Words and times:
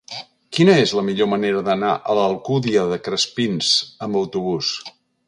Quina 0.57 0.77
és 0.85 0.93
la 0.99 1.03
millor 1.09 1.27
manera 1.33 1.61
d'anar 1.67 1.91
a 1.97 2.15
l'Alcúdia 2.21 2.87
de 2.93 2.99
Crespins 3.09 3.71
amb 4.07 4.19
autobús? 4.23 4.73